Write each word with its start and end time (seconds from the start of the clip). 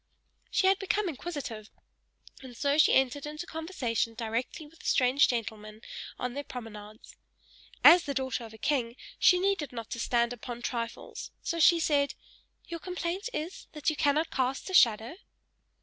She 0.49 0.65
had 0.65 0.79
become 0.79 1.07
inquisitive; 1.07 1.69
and 2.41 2.57
so 2.57 2.79
she 2.79 2.91
entered 2.91 3.27
into 3.27 3.45
conversation 3.45 4.15
directly 4.15 4.65
with 4.65 4.79
the 4.79 4.87
strange 4.87 5.27
gentleman, 5.27 5.81
on 6.17 6.33
their 6.33 6.43
promenades. 6.43 7.15
As 7.83 8.05
the 8.05 8.15
daughter 8.15 8.43
of 8.43 8.51
a 8.51 8.57
king, 8.57 8.95
she 9.19 9.37
needed 9.39 9.71
not 9.71 9.91
to 9.91 9.99
stand 9.99 10.33
upon 10.33 10.63
trifles, 10.63 11.29
so 11.43 11.59
she 11.59 11.79
said, 11.79 12.15
"Your 12.65 12.79
complaint 12.79 13.29
is, 13.31 13.67
that 13.73 13.91
you 13.91 13.95
cannot 13.95 14.31
cast 14.31 14.71
a 14.71 14.73
shadow?" 14.73 15.17